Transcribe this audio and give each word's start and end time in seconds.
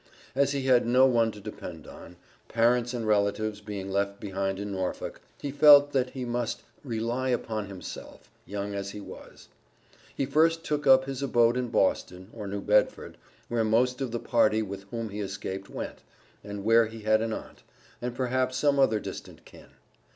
As 0.33 0.53
he 0.53 0.63
had 0.63 0.87
no 0.87 1.05
one 1.05 1.31
to 1.31 1.39
depend 1.39 1.85
on, 1.85 2.15
parents 2.47 2.91
and 2.91 3.05
relatives 3.05 3.61
being 3.61 3.91
left 3.91 4.19
behind 4.19 4.57
in 4.57 4.71
Norfolk, 4.71 5.21
he 5.39 5.51
felt 5.51 5.91
that 5.91 6.09
he 6.09 6.25
must 6.25 6.63
rely 6.83 7.29
upon 7.29 7.67
himself, 7.67 8.27
young 8.47 8.73
as 8.73 8.89
he 8.89 8.99
was. 8.99 9.47
He 10.17 10.25
first 10.25 10.63
took 10.63 10.87
up 10.87 11.05
his 11.05 11.21
abode 11.21 11.55
in 11.55 11.67
Boston, 11.67 12.31
or 12.33 12.47
New 12.47 12.61
Bedford, 12.61 13.15
where 13.47 13.63
most 13.63 14.01
of 14.01 14.09
the 14.09 14.17
party 14.19 14.63
with 14.63 14.85
whom 14.89 15.09
he 15.09 15.19
escaped 15.19 15.69
went, 15.69 15.99
and 16.43 16.63
where 16.63 16.87
he 16.87 17.01
had 17.01 17.21
an 17.21 17.31
aunt, 17.31 17.61
and 18.01 18.15
perhaps 18.15 18.57
some 18.57 18.79
other 18.79 18.99
distant 18.99 19.45
kin. 19.45 19.67